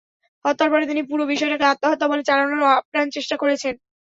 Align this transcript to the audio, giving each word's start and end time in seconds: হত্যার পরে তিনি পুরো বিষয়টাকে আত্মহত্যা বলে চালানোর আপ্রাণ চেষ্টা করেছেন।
হত্যার 0.45 0.69
পরে 0.71 0.85
তিনি 0.85 1.01
পুরো 1.09 1.23
বিষয়টাকে 1.31 1.65
আত্মহত্যা 1.67 2.07
বলে 2.11 2.23
চালানোর 2.29 2.61
আপ্রাণ 2.73 3.07
চেষ্টা 3.15 3.35
করেছেন। 3.41 3.73